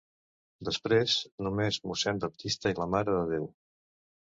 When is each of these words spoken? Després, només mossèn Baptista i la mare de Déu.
Després, 0.69 1.19
només 1.49 1.79
mossèn 1.93 2.25
Baptista 2.27 2.77
i 2.77 2.83
la 2.85 2.93
mare 2.99 3.19
de 3.21 3.25
Déu. 3.39 3.51